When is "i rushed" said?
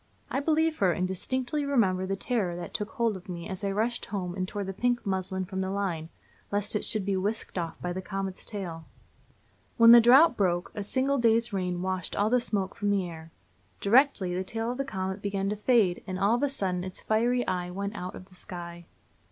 3.63-4.05